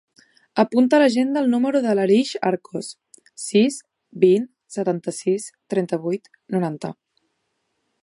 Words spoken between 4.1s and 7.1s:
vint, setanta-sis, trenta-vuit, noranta.